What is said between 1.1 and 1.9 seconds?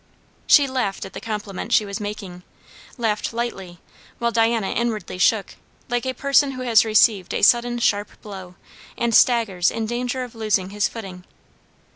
the compliment she